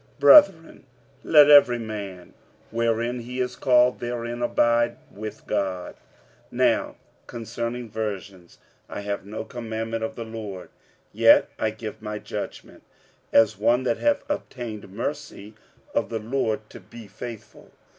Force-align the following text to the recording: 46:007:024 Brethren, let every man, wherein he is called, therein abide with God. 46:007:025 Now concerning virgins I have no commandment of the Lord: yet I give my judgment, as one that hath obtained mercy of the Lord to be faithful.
46:007:024 0.19 0.19
Brethren, 0.19 0.83
let 1.23 1.49
every 1.51 1.77
man, 1.77 2.33
wherein 2.71 3.19
he 3.19 3.39
is 3.39 3.55
called, 3.55 3.99
therein 3.99 4.41
abide 4.41 4.97
with 5.11 5.45
God. 5.45 5.93
46:007:025 6.51 6.57
Now 6.57 6.95
concerning 7.27 7.87
virgins 7.87 8.57
I 8.89 9.01
have 9.01 9.27
no 9.27 9.43
commandment 9.43 10.03
of 10.03 10.15
the 10.15 10.25
Lord: 10.25 10.69
yet 11.13 11.49
I 11.59 11.69
give 11.69 12.01
my 12.01 12.17
judgment, 12.17 12.81
as 13.31 13.59
one 13.59 13.83
that 13.83 13.97
hath 13.97 14.23
obtained 14.27 14.89
mercy 14.89 15.53
of 15.93 16.09
the 16.09 16.17
Lord 16.17 16.67
to 16.71 16.79
be 16.79 17.05
faithful. 17.05 17.69